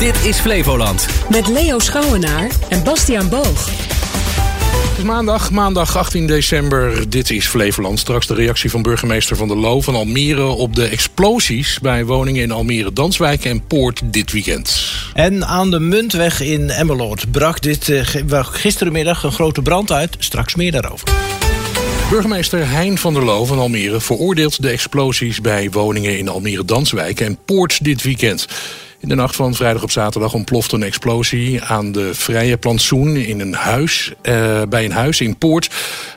[0.00, 1.06] Dit is Flevoland.
[1.30, 3.68] Met Leo Schouwenaar en Bastiaan Boog.
[4.88, 7.10] Het is maandag, maandag 18 december.
[7.10, 7.98] Dit is Flevoland.
[7.98, 10.44] Straks de reactie van burgemeester Van der Loo van Almere...
[10.44, 14.82] op de explosies bij woningen in Almere, Danswijk en Poort dit weekend.
[15.14, 20.16] En aan de Muntweg in Emmeloord brak dit uh, gisterenmiddag een grote brand uit.
[20.18, 21.08] Straks meer daarover.
[22.10, 27.20] Burgemeester Hein van der Loo van Almere veroordeelt de explosies bij woningen in Almere Danswijk
[27.20, 28.46] en Poort dit weekend.
[29.00, 33.40] In de nacht van vrijdag op zaterdag ontplofte een explosie aan de Vrije Plantsoen in
[33.40, 35.70] een huis, uh, bij een huis in Poort.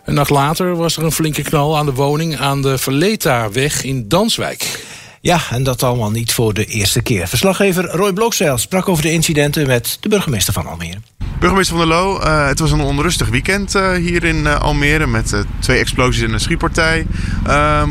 [0.06, 4.08] Een nacht later was er een flinke knal aan de woning aan de Verleta-weg in
[4.08, 4.86] Danswijk.
[5.22, 7.28] Ja, en dat allemaal niet voor de eerste keer.
[7.28, 10.98] Verslaggever Roy Blokzeil sprak over de incidenten met de burgemeester van Almere.
[11.40, 15.08] Burgemeester van der Loo, uh, het was een onrustig weekend uh, hier in uh, Almere
[15.08, 17.06] met twee explosies en een schietpartij.
[17.48, 17.90] Ehm,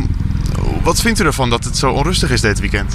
[0.82, 2.94] wat vindt u ervan dat het zo onrustig is dit weekend?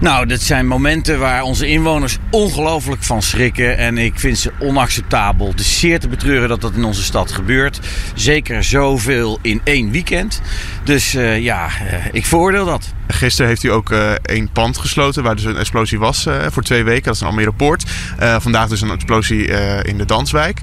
[0.00, 3.76] Nou, dat zijn momenten waar onze inwoners ongelooflijk van schrikken.
[3.76, 5.48] En ik vind ze onacceptabel.
[5.48, 7.80] Het is zeer te betreuren dat dat in onze stad gebeurt.
[8.14, 10.40] Zeker zoveel in één weekend.
[10.84, 12.92] Dus uh, ja, uh, ik veroordeel dat.
[13.08, 16.84] Gisteren heeft u ook uh, één pand gesloten waar dus een explosie was voor twee
[16.84, 17.04] weken.
[17.04, 17.84] Dat is een Almere Poort.
[18.18, 19.46] vandaag dus een explosie
[19.82, 20.60] in de Danswijk.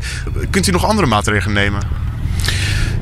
[0.49, 2.04] Kunt u nog andere maatregelen nemen?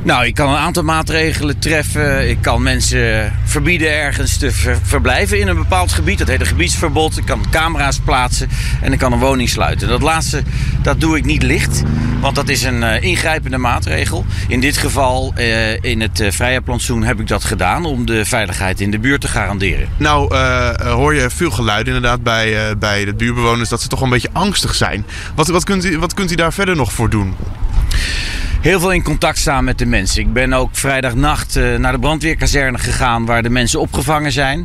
[0.06, 2.30] Nou, ik kan een aantal maatregelen treffen.
[2.30, 6.18] Ik kan mensen verbieden ergens te ver verblijven in een bepaald gebied.
[6.18, 7.18] Dat heet een gebiedsverbod.
[7.18, 8.50] Ik kan camera's plaatsen
[8.82, 9.88] en ik kan een woning sluiten.
[9.88, 10.44] Dat laatste,
[10.82, 11.84] dat doe ik niet licht.
[12.22, 14.26] Want dat is een uh, ingrijpende maatregel.
[14.48, 18.26] In dit geval, uh, in het uh, vrije plantsoen, heb ik dat gedaan om de
[18.26, 19.90] veiligheid in de buurt te garanderen.
[19.98, 20.36] Nou,
[20.84, 24.76] hoor je veel geluiden inderdaad bij, bij de buurtbewoners dat ze toch een beetje angstig
[24.76, 25.06] zijn.
[25.36, 27.36] Wat, wat, kunt u, wat kunt u daar verder nog voor doen?
[28.64, 30.22] Heel veel in contact staan met de mensen.
[30.22, 34.60] Ik ben ook vrijdagnacht uh, naar de brandweerkazerne gegaan waar de mensen opgevangen zijn.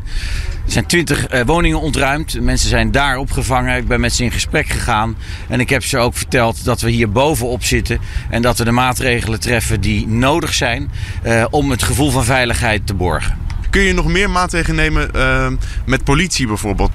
[0.65, 2.41] Er zijn twintig uh, woningen ontruimd.
[2.41, 3.77] Mensen zijn daar opgevangen.
[3.77, 5.17] Ik ben met ze in gesprek gegaan.
[5.49, 7.99] En ik heb ze ook verteld dat we hier bovenop zitten.
[8.31, 10.91] En dat we de maatregelen treffen die nodig zijn
[11.25, 13.48] uh, om het gevoel van veiligheid te borgen.
[13.71, 15.47] Kun je nog meer maatregelen nemen uh,
[15.87, 16.91] met politie bijvoorbeeld?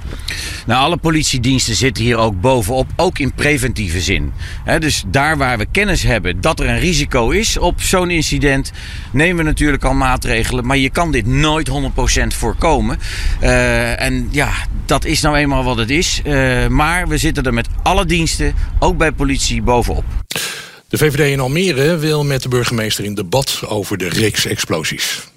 [0.66, 4.32] Nou, alle politiediensten zitten hier ook bovenop, ook in preventieve zin.
[4.64, 8.72] He, dus daar waar we kennis hebben dat er een risico is op zo'n incident,
[9.12, 10.66] nemen we natuurlijk al maatregelen.
[10.66, 11.72] Maar je kan dit nooit 100%
[12.26, 12.98] voorkomen.
[13.42, 14.52] Uh, en ja,
[14.86, 16.20] dat is nou eenmaal wat het is.
[16.26, 20.04] Uh, maar we zitten er met alle diensten, ook bij politie, bovenop.
[20.88, 25.28] De VVD in Almere wil met de burgemeester in debat over de reeks explosies.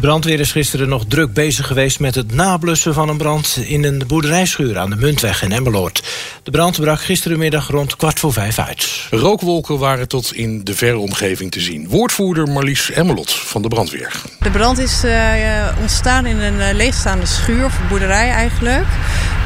[0.00, 3.84] De brandweer is gisteren nog druk bezig geweest met het nablussen van een brand in
[3.84, 6.02] een boerderijschuur aan de Muntweg in Emmeloord.
[6.42, 9.06] De brand brak gisterenmiddag rond kwart voor vijf uit.
[9.10, 11.88] Rookwolken waren tot in de verre omgeving te zien.
[11.88, 14.12] Woordvoerder Marlies Emmelot van de brandweer.
[14.38, 18.86] De brand is uh, ontstaan in een uh, leegstaande schuur, of boerderij eigenlijk.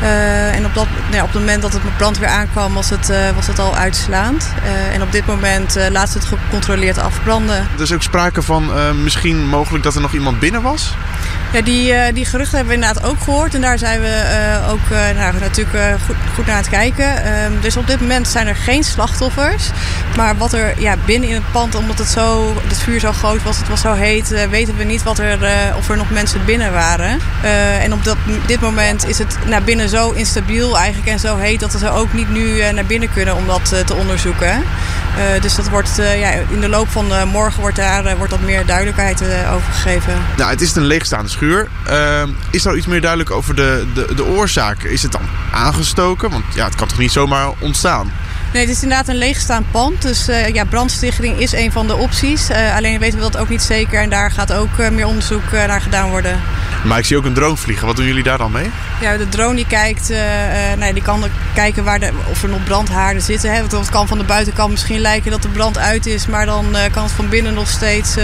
[0.02, 3.12] Uh, en op, dat, nou op het moment dat het met brandweer aankwam, was het,
[3.34, 4.52] was het al uitslaand.
[4.92, 7.56] en op dit moment laat ze het gecontroleerd afbranden.
[7.76, 8.72] Er is ook sprake van
[9.02, 10.94] misschien mogelijk dat er nog iemand binnen was?
[11.62, 13.54] Die, uh, die geruchten hebben we inderdaad ook gehoord.
[13.54, 14.06] En daar zijn we
[14.62, 17.24] uh, ook uh, nou, natuurlijk goed, goed, naar het kijken.
[17.24, 19.70] Ehm, dus op dit moment zijn er geen slachtoffers.
[20.16, 23.42] Maar wat er ja, binnen in het pand, omdat het, zo, het vuur zo groot
[23.42, 25.38] was, het was zo heet, weten we niet wat er,
[25.76, 27.18] of er nog mensen binnen waren.
[27.80, 28.16] en op dat,
[28.46, 32.12] dit moment is het naar binnen zo instabiel eigenlijk en zo heet dat we ook
[32.12, 34.62] niet nu naar binnen kunnen om dat te onderzoeken.
[35.40, 39.22] Dus dat wordt, ja, in de loop van morgen wordt daar wordt dat meer duidelijkheid
[39.22, 40.22] over gegeven.
[40.36, 41.68] Nou, het is een leegstaande schuur.
[41.88, 44.82] Uh, is er iets meer duidelijk over de, de, de oorzaak?
[44.82, 46.30] Is het dan aangestoken?
[46.30, 48.12] Want ja, het kan toch niet zomaar ontstaan?
[48.54, 50.02] Nee, het is inderdaad een leegstaand pand.
[50.02, 52.50] Dus uh, ja, brandstichting is een van de opties.
[52.50, 54.00] Uh, alleen weten we dat ook niet zeker.
[54.00, 56.40] En daar gaat ook uh, meer onderzoek naar gedaan worden.
[56.84, 57.86] Maar ik zie ook een drone vliegen.
[57.86, 58.70] Wat doen jullie daar dan mee?
[59.00, 60.12] Ja, de drone die kijkt,
[60.78, 63.52] nee, die kan kijken waar de, of er nog brandhaarden zitten.
[63.52, 63.60] Hè.
[63.60, 66.26] Want het kan van de buitenkant misschien lijken dat de brand uit is.
[66.26, 68.14] Maar dan kan het van binnen nog steeds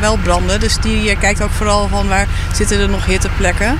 [0.00, 0.60] wel branden.
[0.60, 3.78] Dus die kijkt ook vooral van waar zitten er nog hitteplekken.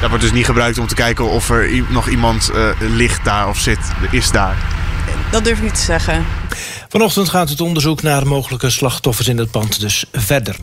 [0.00, 3.58] Dat wordt dus niet gebruikt om te kijken of er nog iemand ligt daar of
[3.58, 3.78] zit,
[4.10, 4.56] is daar.
[5.30, 6.26] Dat durf ik niet te zeggen.
[6.88, 10.56] Vanochtend gaat het onderzoek naar mogelijke slachtoffers in het pand dus verder.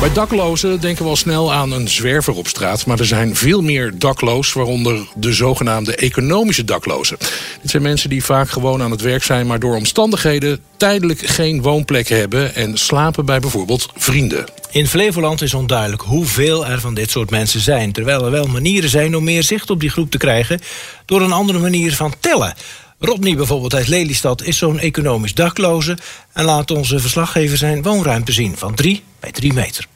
[0.00, 2.86] Bij daklozen denken we al snel aan een zwerver op straat.
[2.86, 7.16] Maar er zijn veel meer dakloos, waaronder de zogenaamde economische daklozen.
[7.60, 9.46] Dit zijn mensen die vaak gewoon aan het werk zijn...
[9.46, 12.54] maar door omstandigheden tijdelijk geen woonplek hebben...
[12.54, 14.44] en slapen bij bijvoorbeeld vrienden.
[14.70, 17.92] In Flevoland is onduidelijk hoeveel er van dit soort mensen zijn...
[17.92, 20.60] terwijl er wel manieren zijn om meer zicht op die groep te krijgen...
[21.04, 22.54] door een andere manier van tellen...
[23.04, 25.98] Rodney bijvoorbeeld uit Lelystad is zo'n economisch dakloze...
[26.32, 29.86] en laat onze verslaggever zijn woonruimte zien van 3 bij 3 meter.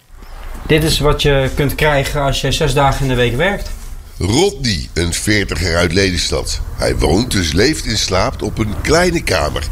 [0.67, 3.71] Dit is wat je kunt krijgen als je zes dagen in de week werkt.
[4.19, 6.61] Rodney, een veertiger uit Lelystad.
[6.77, 9.63] Hij woont, dus leeft en slaapt op een kleine kamer.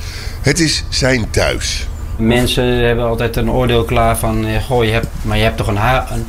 [0.43, 1.87] Het is zijn thuis.
[2.19, 4.47] Mensen hebben altijd een oordeel klaar van...
[4.47, 6.27] eh, Goh, je hebt, maar je hebt toch een, ha- een,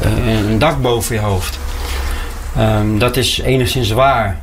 [0.00, 1.58] een, een dak boven je hoofd.
[2.56, 4.42] Ehm, dat is enigszins waar.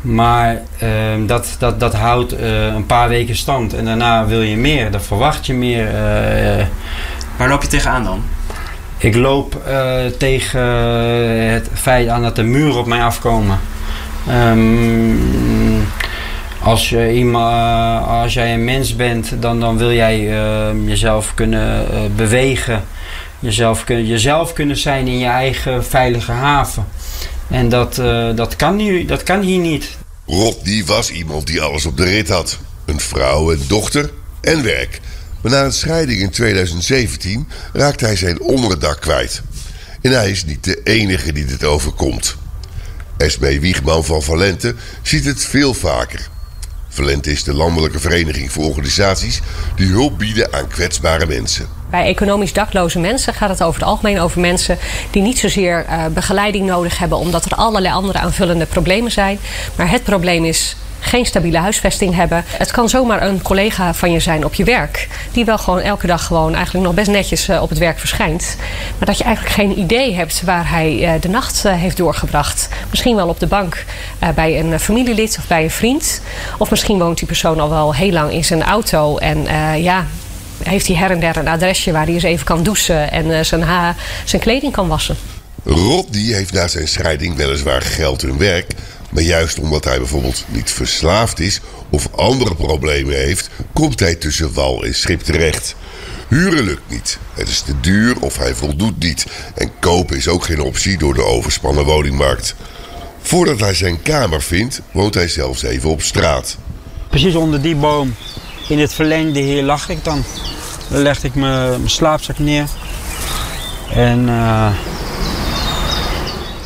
[0.00, 3.74] Maar ehm, dat, dat, dat houdt eh, een paar weken stand.
[3.74, 4.90] En daarna wil je meer.
[4.90, 5.86] Dan verwacht je meer.
[5.86, 6.66] eh,
[7.36, 8.22] Waar loop je tegenaan dan?
[9.00, 10.60] ik loop eh, tegen
[11.52, 13.58] het feit aan dat de muren op mij afkomen.
[14.28, 15.80] Ehm,
[16.62, 21.86] als, je iemand, als jij een mens bent, dan, dan wil jij eh, jezelf kunnen
[22.16, 22.82] bewegen.
[23.38, 26.84] Jezelf, kun, jezelf kunnen zijn in je eigen veilige haven.
[27.50, 29.88] En dat, eh, dat, kan, nu, dat kan hier niet.
[30.26, 32.58] Rodney was iemand die alles op de rit had.
[32.84, 34.10] Een vrouw, een dochter
[34.40, 35.00] en werk.
[35.40, 39.42] Maar na een scheiding in 2017 raakte hij zijn onderdak kwijt.
[40.00, 42.36] En hij is niet de enige die dit overkomt.
[43.16, 46.28] Esmee Wiegman van Valente ziet het veel vaker.
[46.88, 49.40] Valente is de landelijke vereniging voor organisaties
[49.76, 51.66] die hulp bieden aan kwetsbare mensen.
[51.90, 54.78] Bij economisch dakloze mensen gaat het over het algemeen over mensen
[55.10, 59.38] die niet zozeer eh, begeleiding nodig hebben omdat er allerlei andere aanvullende problemen zijn.
[59.76, 62.44] Maar het probleem is geen stabiele huisvesting hebben.
[62.46, 65.08] Het kan zomaar een collega van je zijn op je werk.
[65.32, 68.56] Die wel gewoon elke dag gewoon eigenlijk nog best netjes eh, op het werk verschijnt.
[68.98, 72.68] Maar dat je eigenlijk geen idee hebt waar hij eh, de nacht eh, heeft doorgebracht.
[72.90, 73.84] Misschien wel op de bank
[74.34, 76.20] bij een familielid of bij een vriend.
[76.58, 79.16] Of misschien woont die persoon al wel heel lang in zijn auto.
[79.16, 79.42] En
[79.82, 80.06] ja,
[80.62, 83.94] heeft hij her en der een adresje waar hij eens even kan douchen en zijn,
[84.24, 85.16] zijn kleding kan wassen.
[85.64, 88.74] Rodney heeft na zijn scheiding weliswaar geld en werk.
[89.18, 91.60] Maar juist omdat hij bijvoorbeeld niet verslaafd is
[91.90, 95.74] of andere problemen heeft, komt hij tussen wal en schip terecht.
[96.28, 97.18] Huren lukt niet.
[97.34, 99.26] Het is te duur of hij voldoet niet.
[99.54, 102.54] En kopen is ook geen optie door de overspannen woningmarkt.
[103.20, 106.56] Voordat hij zijn kamer vindt, woont hij zelfs even op straat.
[107.08, 108.14] Precies onder die boom,
[108.68, 110.24] in het verlengde hier, lag ik dan.
[110.88, 112.66] Dan legde ik mijn slaapzak neer.
[113.94, 114.72] En eh,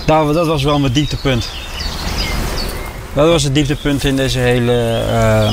[0.06, 1.48] dat, dat was wel mijn dieptepunt.
[3.14, 5.52] Dat was het dieptepunt in deze hele, eh,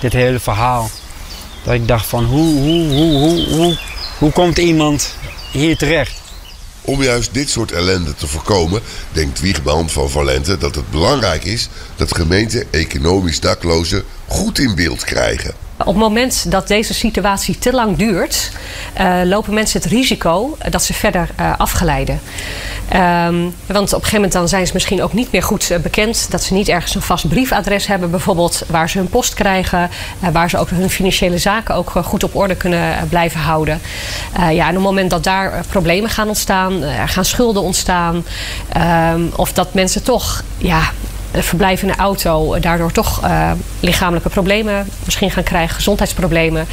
[0.00, 0.90] dit hele verhaal.
[1.64, 3.78] Dat ik dacht van hoe, hoe, hoe, hoe, hoe,
[4.18, 5.14] hoe komt iemand
[5.50, 6.20] hier terecht?
[6.80, 8.82] Om juist dit soort ellende te voorkomen,
[9.12, 15.04] denkt Wiegman van Valente dat het belangrijk is dat gemeenten economisch daklozen goed in beeld
[15.04, 15.54] krijgen.
[15.78, 18.50] Op het moment dat deze situatie te lang duurt,
[18.94, 22.20] eh, lopen mensen het risico dat ze verder eh, afgeleiden.
[22.92, 23.34] Ehm,
[23.66, 26.30] want op een gegeven moment dan zijn ze misschien ook niet meer goed eh, bekend.
[26.30, 29.90] Dat ze niet ergens een vast briefadres hebben, bijvoorbeeld waar ze hun post krijgen.
[30.20, 33.80] eh, waar ze ook hun financiële zaken ook eh, goed op orde kunnen blijven houden.
[34.38, 38.24] Ja, en op het moment dat daar problemen gaan ontstaan, er gaan schulden ontstaan.
[38.72, 40.80] ehm, of dat mensen toch ja,
[41.32, 46.66] verblijf in een auto daardoor toch eh, lichamelijke problemen misschien gaan krijgen, gezondheidsproblemen,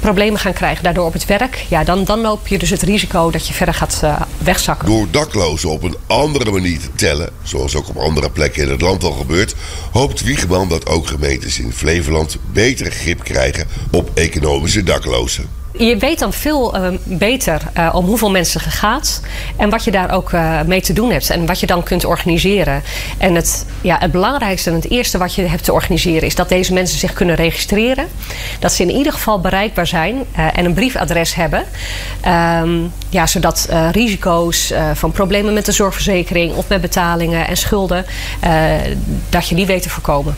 [0.00, 3.30] problemen gaan krijgen daardoor op het werk, ja, dan, dan loop je dus het risico
[3.30, 4.88] dat je verder gaat eh, wegzakken.
[4.88, 8.80] Door daklozen op een andere manier te tellen, zoals ook op andere plekken in het
[8.80, 9.54] land al gebeurt,
[9.92, 15.63] hoopt Wiegman dat ook gemeentes in Flevoland beter grip krijgen op economische daklozen.
[15.78, 19.20] Je weet dan veel eh, beter eh, om hoeveel mensen het gaat
[19.56, 22.04] en wat je daar ook eh, mee te doen hebt en wat je dan kunt
[22.04, 22.82] organiseren.
[23.18, 26.48] En het, ja, het belangrijkste en het eerste wat je hebt te organiseren is dat
[26.48, 28.08] deze mensen zich kunnen registreren.
[28.58, 31.64] Dat ze in ieder geval bereikbaar zijn eh, en een briefadres hebben.
[32.20, 38.06] Ehm, ja, zodat risico's van problemen met de zorgverzekering of met betalingen en schulden,
[39.28, 40.36] dat je die weet te voorkomen.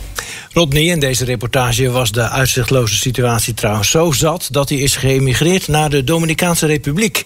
[0.57, 4.49] Rodney, in deze reportage was de uitzichtloze situatie trouwens zo zat...
[4.51, 7.25] dat hij is geëmigreerd naar de Dominicaanse Republiek.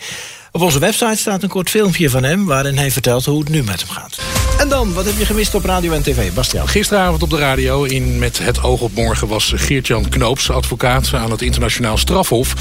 [0.53, 2.47] Op onze website staat een kort filmpje van hem...
[2.47, 4.19] waarin hij vertelt hoe het nu met hem gaat.
[4.59, 6.69] En dan, wat heb je gemist op radio en tv, Bastiaan?
[6.69, 9.29] Gisteravond op de radio in Met het oog op morgen...
[9.29, 12.55] was Geert-Jan Knoops, advocaat aan het internationaal strafhof.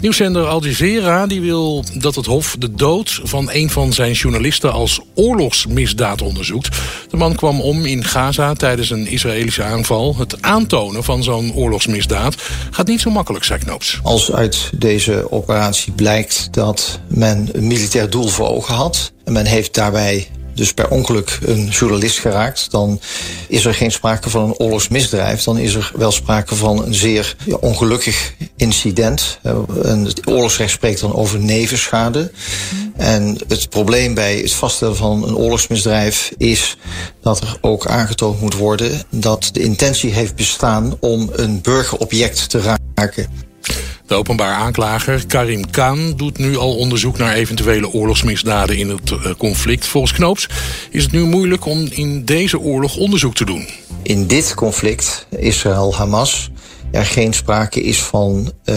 [0.00, 3.20] Nieuwszender Al Jazeera die wil dat het hof de dood...
[3.22, 6.76] van een van zijn journalisten als oorlogsmisdaad onderzoekt.
[7.10, 10.16] De man kwam om in Gaza tijdens een Israëlische aanval.
[10.18, 12.34] Het aantonen van zo'n oorlogsmisdaad
[12.70, 14.00] gaat niet zo makkelijk, zei Knoops.
[14.02, 19.12] Als uit deze operatie blijkt dat men een militair doel voor ogen had...
[19.24, 22.70] en men heeft daarbij dus per ongeluk een journalist geraakt...
[22.70, 23.00] dan
[23.48, 25.42] is er geen sprake van een oorlogsmisdrijf.
[25.42, 29.38] Dan is er wel sprake van een zeer ongelukkig incident.
[29.42, 29.58] Uh,
[30.04, 32.30] het oorlogsrecht spreekt dan over nevenschade.
[32.96, 36.32] En het probleem bij het vaststellen van een oorlogsmisdrijf...
[36.36, 36.76] is
[37.22, 39.02] dat er ook aangetoond moet worden...
[39.10, 43.51] dat de intentie heeft bestaan om een burgerobject te raken.
[44.06, 49.30] De openbaar aanklager Karim Khan doet nu al onderzoek naar eventuele oorlogsmisdaden in het eh,
[49.38, 49.86] conflict.
[49.86, 50.48] Volgens Knoops
[50.90, 53.68] is het nu moeilijk om in deze oorlog onderzoek te doen.
[54.02, 56.50] In dit conflict, Israël-Hamas,
[56.92, 58.76] er geen sprake is van uh,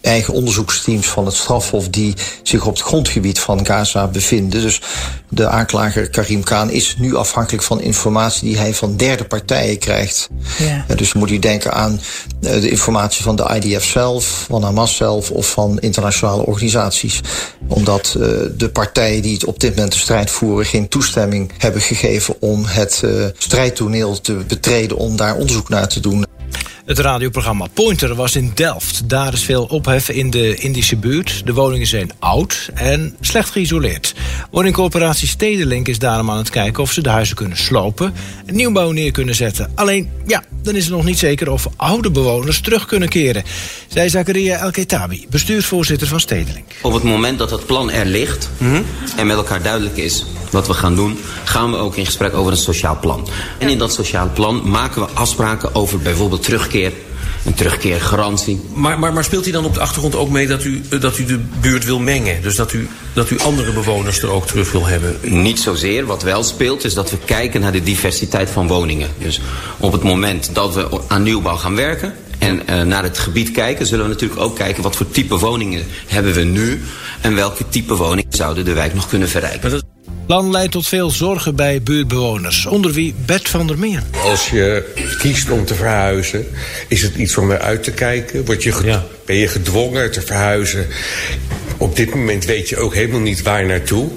[0.00, 4.60] eigen onderzoeksteams van het strafhof die zich op het grondgebied van Gaza bevinden.
[4.60, 4.80] Dus
[5.28, 10.28] de aanklager Karim Khan is nu afhankelijk van informatie die hij van derde partijen krijgt.
[10.58, 10.84] Ja.
[10.90, 12.00] Uh, dus moet u denken aan
[12.40, 17.20] uh, de informatie van de IDF zelf, van Hamas zelf of van internationale organisaties.
[17.68, 18.16] Omdat
[18.56, 22.64] de partijen die het op dit moment de strijd voeren geen toestemming hebben gegeven om
[22.64, 23.02] het
[23.38, 26.24] strijdtoneel te betreden om daar onderzoek naar te doen.
[26.84, 29.08] Het radioprogramma Pointer was in Delft.
[29.08, 31.46] Daar is veel ophef in de Indische buurt.
[31.46, 34.14] De woningen zijn oud en slecht geïsoleerd.
[34.50, 38.14] Woningcorporatie Stedelink is daarom aan het kijken of ze de huizen kunnen slopen
[38.46, 39.72] en nieuwbouw neer kunnen zetten.
[39.74, 43.44] Alleen, ja, dan is het nog niet zeker of oude bewoners terug kunnen keren.
[43.88, 46.72] Zij Zakaria El Ketabi, bestuursvoorzitter van Stedelink.
[46.82, 48.84] Op het moment dat het plan er ligt mm -hmm.
[49.16, 50.24] en met elkaar duidelijk is
[50.54, 53.28] wat we gaan doen, gaan we ook in gesprek over een sociaal plan.
[53.58, 56.42] En in dat sociaal plan maken we afspraken over bijvoorbeeld
[56.74, 57.02] terugkeer
[57.44, 58.60] een terugkeergarantie.
[58.74, 61.24] Maar, maar, maar speelt hij dan op de achtergrond ook mee dat u, dat u
[61.24, 62.42] de buurt wil mengen?
[62.42, 65.16] Dus dat u, dat u andere bewoners er ook terug wil hebben?
[65.22, 66.06] Niet zozeer.
[66.06, 69.10] Wat wel speelt is dat we kijken naar de diversiteit van woningen.
[69.18, 69.40] Dus
[69.78, 72.14] op het moment dat we aan nieuwbouw gaan werken...
[72.38, 74.82] en uh, naar het gebied kijken, zullen we natuurlijk ook kijken...
[74.82, 76.82] wat voor type woningen hebben we nu...
[77.20, 79.82] en welke type woningen zouden de wijk nog kunnen verrijken.
[80.26, 84.02] Plan leidt tot veel zorgen bij buurtbewoners, onder wie Bert van der Meer.
[84.22, 86.46] Als je kiest om te verhuizen,
[86.88, 88.44] is het iets om naar uit te kijken?
[88.44, 89.04] Word je ja.
[89.24, 90.86] Ben je gedwongen te verhuizen?
[91.76, 94.10] Op dit moment weet je ook helemaal niet waar naartoe.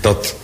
[0.00, 0.36] Dat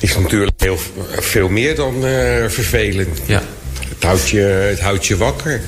[0.00, 0.78] is natuurlijk heel
[1.20, 2.02] veel meer dan uh,
[2.48, 3.20] vervelend.
[3.26, 3.42] Ja.
[3.88, 5.60] Het, houdt je, het houdt je wakker.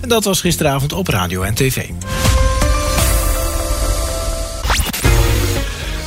[0.00, 1.88] En dat was gisteravond op radio en tv.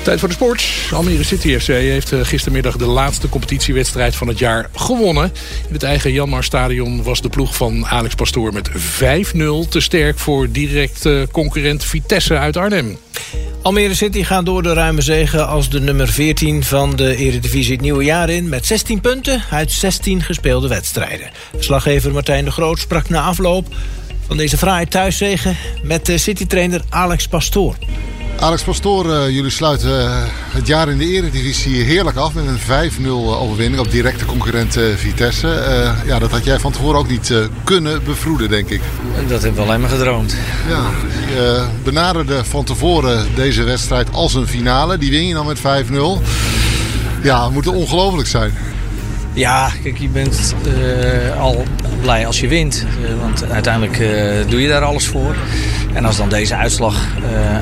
[0.03, 0.63] Tijd voor de sport.
[0.91, 5.31] Almere City FC heeft gistermiddag de laatste competitiewedstrijd van het jaar gewonnen.
[5.67, 8.73] In het eigen Janmar Stadion was de ploeg van Alex Pastoor met 5-0
[9.69, 12.97] te sterk voor direct concurrent Vitesse uit Arnhem.
[13.61, 17.81] Almere City gaat door de ruime zegen als de nummer 14 van de Eredivisie het
[17.81, 18.49] nieuwe jaar in...
[18.49, 21.29] met 16 punten uit 16 gespeelde wedstrijden.
[21.59, 23.67] Slaggever Martijn de Groot sprak na afloop
[24.27, 25.57] van deze fraaie thuiszegen...
[25.83, 27.75] met City-trainer Alex Pastoor.
[28.43, 32.91] Alex Pastoor, uh, jullie sluiten uh, het jaar in de eredivisie heerlijk af met een
[33.01, 35.47] 5-0 overwinning op directe concurrent uh, Vitesse.
[36.05, 37.33] ja, dat had jij van tevoren ook niet
[37.63, 38.81] kunnen bevroeden, denk ik.
[39.27, 40.35] Dat heb ik alleen maar gedroomd.
[40.67, 40.89] Ja,
[41.35, 44.97] je benaderde van tevoren deze wedstrijd als een finale.
[44.97, 45.61] Die win je dan met 5-0.
[47.21, 48.53] Ja, het moet ongelooflijk zijn.
[49.33, 51.63] Ja, kijk, je bent uh, al
[52.01, 52.85] blij als je wint.
[53.01, 55.35] Uh, want uiteindelijk uh, doe je daar alles voor.
[55.93, 56.95] En als dan deze uitslag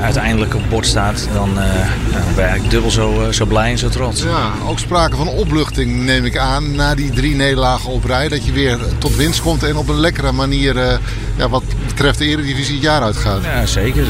[0.02, 3.88] uiteindelijk op bord staat, dan, dan ben je eigenlijk dubbel zo, zo blij en zo
[3.88, 4.22] trots.
[4.22, 8.28] Ja, ook sprake van opluchting neem ik aan na die drie nederlagen op rij.
[8.28, 11.00] Dat je weer tot winst komt en op een lekkere manier
[11.36, 13.44] ja, wat betreft de Eredivisie het jaar uitgaat.
[13.44, 14.06] Ja, zeker.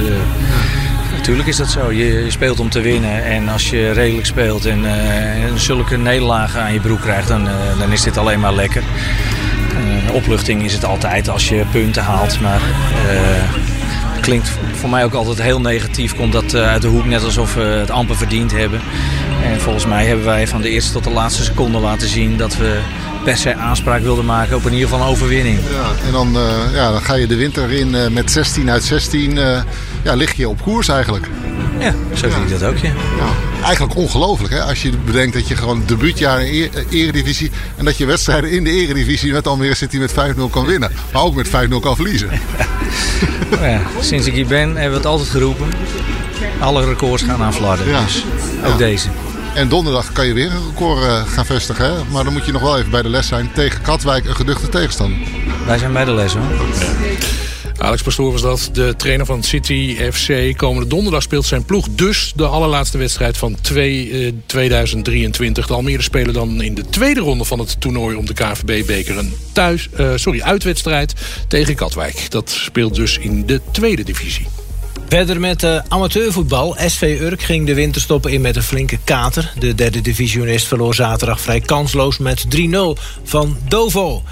[1.22, 1.92] Natuurlijk is dat zo.
[1.92, 3.24] Je, speelt om te winnen.
[3.24, 7.52] En als je redelijk speelt en uh, zulke nederlagen aan je broek krijgt, dan, uh,
[7.78, 8.82] dan is dit alleen maar lekker.
[8.82, 12.40] Uh, opluchting is het altijd als je punten haalt.
[12.40, 12.60] Maar
[14.20, 16.14] klinkt voor mij ook altijd heel negatief.
[16.16, 18.80] Komt dat uit de hoek net alsof we het amper verdiend hebben.
[19.44, 22.56] En volgens mij hebben wij van de eerste tot de laatste seconde laten zien dat
[22.56, 22.78] we
[23.24, 25.58] per se aanspraak wilden maken op in ieder geval een overwinning.
[25.58, 26.38] Ja, en dan,
[26.72, 29.38] ja, dan ga je de winter in met 16 uit 16.
[30.02, 31.26] Ja, lig je op koers eigenlijk.
[31.78, 32.92] Ja, zo zie ik dat ook, ja.
[33.18, 34.62] ja eigenlijk ongelooflijk, hè?
[34.62, 37.50] Als je bedenkt dat je gewoon debuutjaar in de Eredivisie...
[37.76, 40.14] en dat je wedstrijden in de Eredivisie met Almere City met 5-0
[40.50, 40.92] kan winnen.
[41.12, 42.28] Maar ook met 5-0 kan verliezen.
[43.50, 43.66] Ja.
[43.70, 45.66] ja, sinds ik hier ben hebben we het altijd geroepen.
[46.60, 47.52] Alle records gaan aan
[47.86, 48.04] ja.
[48.04, 48.24] dus
[48.64, 49.08] ook deze.
[49.54, 51.84] En donderdag kan je weer een record uh, gaan vestigen.
[51.84, 51.92] Hè?
[52.10, 54.68] Maar dan moet je nog wel even bij de les zijn tegen Katwijk, een geduchte
[54.68, 55.18] tegenstander.
[55.66, 57.50] Wij zijn bij de les hoor.
[57.82, 60.56] Alex Pastoor was dat, de trainer van City FC.
[60.56, 65.66] Komende donderdag speelt zijn ploeg dus de allerlaatste wedstrijd van 2, eh, 2023.
[65.66, 69.34] De Almere spelen dan in de tweede ronde van het toernooi om de KVB-beker een
[69.52, 71.14] thuis, uh, sorry, uitwedstrijd
[71.48, 72.30] tegen Katwijk.
[72.30, 74.46] Dat speelt dus in de tweede divisie.
[75.08, 76.76] Verder met uh, amateurvoetbal.
[76.86, 79.52] SV Urk ging de winterstoppen in met een flinke kater.
[79.58, 82.58] De derde divisionist verloor zaterdag vrij kansloos met 3-0
[83.22, 84.22] van Dovo.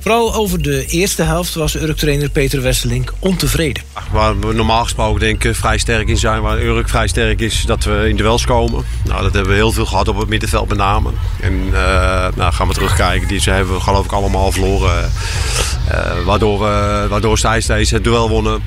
[0.00, 3.82] Vooral over de eerste helft was Urk-trainer Peter Wesselink ontevreden.
[4.12, 7.62] Waar we normaal gesproken denk ik vrij sterk in zijn, waar Urk vrij sterk is,
[7.66, 8.84] dat we in duels komen.
[9.04, 11.10] Nou, dat hebben we heel veel gehad op het middenveld met name.
[11.40, 11.72] En uh,
[12.36, 15.10] nou, gaan we terugkijken, die hebben we geloof ik allemaal verloren.
[15.90, 18.62] Uh, waardoor, we, waardoor zij steeds het duel wonnen.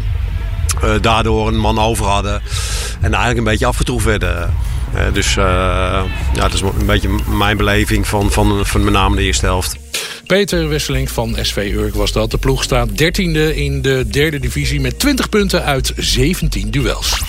[0.81, 2.41] eh, daardoor een man over hadden.
[3.01, 4.53] En eigenlijk een beetje afgetroefd werden.
[4.93, 5.43] Eh, dus eh,
[6.33, 9.80] ja, dat is een beetje mijn beleving van, van, van met name de eerste helft.
[10.25, 12.31] Peter Wesseling van SV Urk was dat.
[12.31, 17.21] De ploeg staat 13e in de derde divisie met 20 punten uit 17 duels.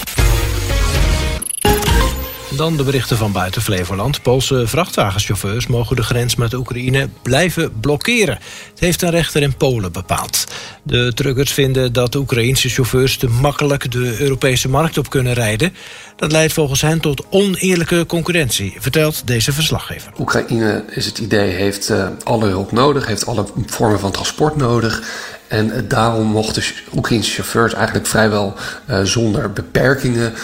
[2.56, 4.22] Dan de berichten van buiten Flevoland.
[4.22, 8.38] Poolse vrachtwagenchauffeurs mogen de grens met Oekraïne blijven blokkeren.
[8.70, 10.44] Het heeft een rechter in Polen bepaald.
[10.82, 15.74] De truckers vinden dat de Oekraïnse chauffeurs te makkelijk de Europese markt op kunnen rijden.
[16.16, 20.12] Dat leidt volgens hen tot oneerlijke concurrentie, vertelt deze verslaggever.
[20.18, 25.02] Oekraïne is het idee, heeft uh, alle hulp nodig, heeft alle vormen van transport nodig.
[25.48, 26.62] En uh, daarom mochten
[26.94, 28.54] Oekraïnse chauffeurs eigenlijk vrijwel
[28.90, 30.34] uh, zonder beperkingen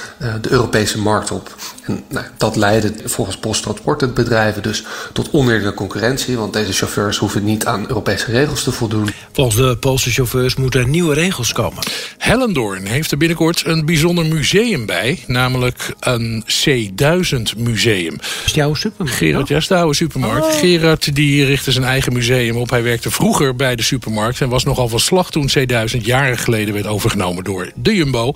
[0.40, 1.54] de Europese markt op.
[1.88, 7.66] En nou, dat leidde volgens posttransportbedrijven dus tot oneerlijke concurrentie, want deze chauffeurs hoeven niet
[7.66, 9.10] aan Europese regels te voldoen.
[9.32, 11.82] Volgens de Poolse chauffeurs moeten er nieuwe regels komen.
[12.18, 18.18] Hellendoorn heeft er binnenkort een bijzonder museum bij, namelijk een C1000 museum.
[18.44, 19.18] Is jouw supermarkt?
[19.18, 20.46] Gerard, ja, is de oude supermarkt.
[20.46, 20.58] Oh.
[20.58, 22.70] Gerard die richtte zijn eigen museum op.
[22.70, 26.74] Hij werkte vroeger bij de supermarkt en was nogal van slag toen C1000 jaren geleden
[26.74, 28.32] werd overgenomen door de Jumbo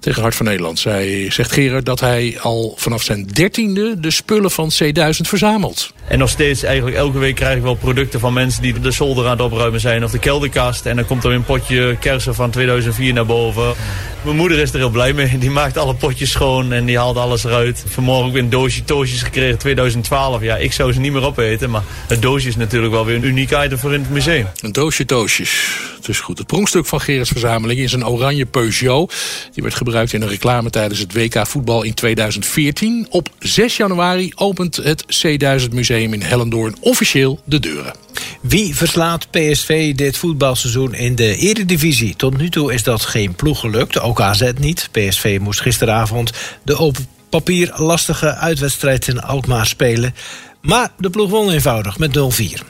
[0.00, 0.78] tegen Hart van Nederland.
[0.78, 5.92] Zij zegt Gerard dat hij al vanaf zijn dertiende de spullen van C1000 verzamelt.
[6.08, 9.24] En nog steeds eigenlijk elke week krijg ik wel producten van mensen die de zolder
[9.24, 10.86] aan het opruimen zijn of de kelderkast.
[10.86, 13.74] En dan komt er een potje kersen van 2004 naar boven.
[14.22, 15.38] Mijn moeder is er heel blij mee.
[15.38, 17.84] Die maakt alle potjes schoon en die haalt alles eruit.
[17.88, 20.42] Vanmorgen ook weer een doosje toosjes gekregen 2012.
[20.42, 21.70] Ja, ik zou ze niet meer opeten.
[21.70, 24.46] Maar het doosje is natuurlijk wel weer een uniek item voor in het museum.
[24.60, 25.80] Een doosje toosjes.
[25.96, 26.38] Het is goed.
[26.38, 29.14] Het pronkstuk van Gerards verzameling is een oranje Peugeot.
[29.52, 32.71] Die werd gebruikt in een reclame tijdens het WK voetbal in 2014.
[33.10, 37.94] Op 6 januari opent het C1000 Museum in Hellendoorn officieel de deuren.
[38.40, 42.16] Wie verslaat PSV dit voetbalseizoen in de Eredivisie?
[42.16, 44.88] Tot nu toe is dat geen ploeg gelukt, ook AZ niet.
[44.92, 46.96] PSV moest gisteravond de op
[47.30, 50.14] papier lastige uitwedstrijd in Alkmaar spelen.
[50.60, 52.20] Maar de ploeg won eenvoudig met 0-4.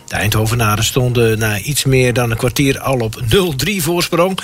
[0.06, 4.38] De Eindhovenaren stonden na iets meer dan een kwartier al op 0-3 voorsprong.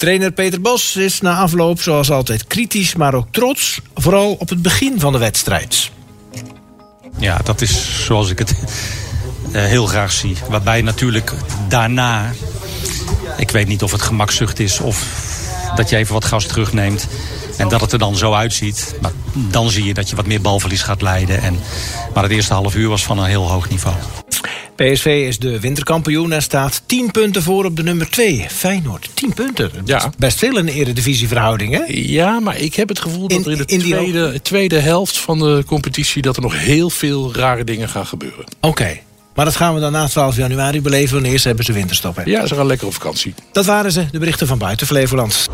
[0.00, 3.80] Trainer Peter Bos is na afloop zoals altijd kritisch, maar ook trots.
[3.94, 5.90] Vooral op het begin van de wedstrijd.
[7.18, 8.54] Ja, dat is zoals ik het
[9.52, 10.36] uh, heel graag zie.
[10.48, 11.32] Waarbij natuurlijk
[11.68, 12.32] daarna,
[13.36, 15.06] ik weet niet of het gemakzucht is of
[15.76, 17.06] dat je even wat gas terugneemt.
[17.56, 18.94] En dat het er dan zo uitziet.
[19.00, 21.42] Maar dan zie je dat je wat meer balverlies gaat leiden.
[21.42, 21.58] En,
[22.14, 23.96] maar het eerste half uur was van een heel hoog niveau.
[24.84, 28.46] PSV is de winterkampioen en staat 10 punten voor op de nummer 2.
[28.48, 29.70] Feyenoord, 10 punten.
[29.84, 30.12] Ja.
[30.18, 31.82] Best veel in de eredivisieverhouding, hè?
[31.88, 35.38] Ja, maar ik heb het gevoel dat er in de in tweede, tweede helft van
[35.38, 36.22] de competitie...
[36.22, 38.44] dat er nog heel veel rare dingen gaan gebeuren.
[38.60, 38.66] Oké.
[38.66, 39.02] Okay.
[39.34, 41.14] Maar dat gaan we dan na 12 januari beleven.
[41.14, 42.16] Want eerst hebben ze winterstop.
[42.16, 42.22] Hè?
[42.24, 43.34] Ja, ze gaan lekker op vakantie.
[43.52, 45.48] Dat waren ze, de berichten van buiten Flevoland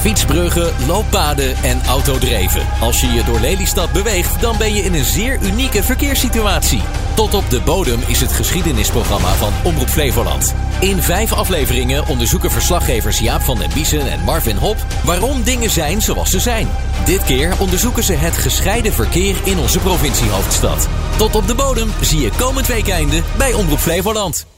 [0.00, 2.66] fietsbruggen, looppaden en autodreven.
[2.80, 6.80] Als je je door Lelystad beweegt, dan ben je in een zeer unieke verkeerssituatie.
[7.20, 10.54] Tot op de bodem is het geschiedenisprogramma van Omroep Flevoland.
[10.80, 16.02] In vijf afleveringen onderzoeken verslaggevers Jaap van den Biesen en Marvin Hop waarom dingen zijn
[16.02, 16.68] zoals ze zijn.
[17.04, 20.88] Dit keer onderzoeken ze het gescheiden verkeer in onze provinciehoofdstad.
[21.16, 24.49] Tot op de bodem zie je komend weekende bij Omroep Flevoland.